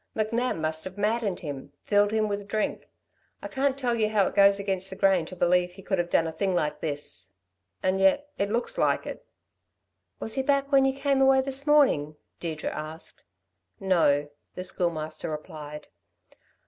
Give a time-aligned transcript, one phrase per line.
[0.15, 2.89] McNab must have maddened him, filled him up with drink.
[3.43, 6.09] I can't tell you how it goes against the grain to believe he could have
[6.09, 7.31] done a thing like this,
[7.83, 9.23] and yet it looks like it."
[10.19, 13.21] "Was he back when you came away this morning?" Deirdre asked.
[13.79, 15.87] "No," the Schoolmaster replied.